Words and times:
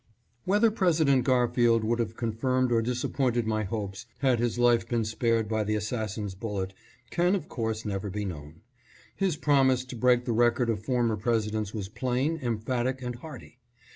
WHETHER 0.45 0.71
President 0.71 1.23
Garfield 1.25 1.83
would 1.83 1.99
have 1.99 2.15
con 2.17 2.31
firmed 2.31 2.71
or 2.71 2.81
disappointed 2.81 3.45
my 3.45 3.63
hopes 3.65 4.07
had 4.21 4.39
his 4.39 4.57
life 4.57 4.89
been 4.89 5.05
spared 5.05 5.47
by 5.47 5.63
the 5.63 5.75
assassin's 5.75 6.33
bullet 6.33 6.73
can, 7.11 7.35
of 7.35 7.47
course, 7.47 7.85
never 7.85 8.09
be 8.09 8.25
known. 8.25 8.61
His 9.15 9.35
promise 9.35 9.85
to 9.85 9.95
break 9.95 10.25
the 10.25 10.33
record 10.33 10.71
of 10.71 10.81
formei 10.83 11.19
Presidents 11.19 11.75
was 11.75 11.87
plain, 11.87 12.39
emphatic 12.41 13.03
and 13.03 13.17
hearty. 13.17 13.59